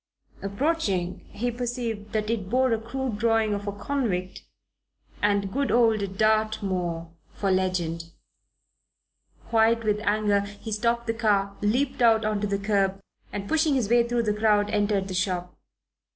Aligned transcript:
Approaching, 0.41 1.27
he 1.29 1.51
perceived 1.51 2.11
that 2.13 2.31
it 2.31 2.49
bore 2.49 2.73
a 2.73 2.79
crude 2.81 3.19
drawing 3.19 3.53
of 3.53 3.67
a 3.67 3.71
convict 3.71 4.41
and 5.21 5.53
"Good 5.53 5.69
old 5.69 6.17
Dartmoor" 6.17 7.11
for 7.35 7.51
legend. 7.51 8.05
White 9.51 9.83
with 9.83 9.99
anger, 9.99 10.39
he 10.39 10.71
stopped 10.71 11.05
the 11.05 11.13
car, 11.13 11.55
leaped 11.61 12.01
out 12.01 12.25
on 12.25 12.41
to 12.41 12.47
the 12.47 12.57
curb, 12.57 12.99
and 13.31 13.47
pushing 13.47 13.75
his 13.75 13.91
way 13.91 14.01
through 14.01 14.23
the 14.23 14.33
crowd, 14.33 14.71
entered 14.71 15.07
the 15.07 15.13
shop. 15.13 15.55